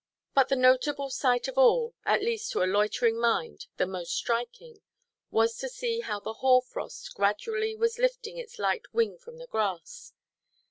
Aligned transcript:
But 0.33 0.49
the 0.49 0.55
notable 0.55 1.11
sight 1.11 1.47
of 1.47 1.59
all, 1.59 1.93
at 2.05 2.23
least 2.23 2.51
to 2.53 2.63
a 2.63 2.65
loitering 2.65 3.19
mind 3.19 3.67
the 3.77 3.85
most 3.85 4.15
striking, 4.15 4.81
was 5.29 5.55
to 5.59 5.69
see 5.69 5.99
how 5.99 6.19
the 6.19 6.33
hoar–frost 6.41 7.13
gradually 7.13 7.75
was 7.75 7.99
lifting 7.99 8.39
its 8.39 8.57
light 8.57 8.91
wing 8.95 9.19
from 9.19 9.37
the 9.37 9.45
grass. 9.45 10.13